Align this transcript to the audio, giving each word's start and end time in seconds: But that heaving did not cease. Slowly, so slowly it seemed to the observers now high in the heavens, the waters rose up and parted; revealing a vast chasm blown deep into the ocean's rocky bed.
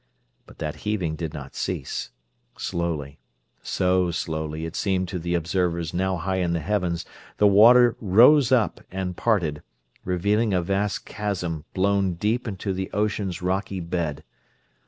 But 0.47 0.57
that 0.57 0.77
heaving 0.77 1.15
did 1.15 1.31
not 1.31 1.53
cease. 1.55 2.09
Slowly, 2.57 3.19
so 3.61 4.09
slowly 4.09 4.65
it 4.65 4.75
seemed 4.75 5.07
to 5.09 5.19
the 5.19 5.35
observers 5.35 5.93
now 5.93 6.15
high 6.17 6.37
in 6.37 6.53
the 6.53 6.59
heavens, 6.59 7.05
the 7.37 7.45
waters 7.45 7.93
rose 8.01 8.51
up 8.51 8.81
and 8.89 9.15
parted; 9.15 9.61
revealing 10.03 10.55
a 10.55 10.61
vast 10.63 11.05
chasm 11.05 11.65
blown 11.75 12.15
deep 12.15 12.47
into 12.47 12.73
the 12.73 12.91
ocean's 12.93 13.43
rocky 13.43 13.79
bed. 13.79 14.23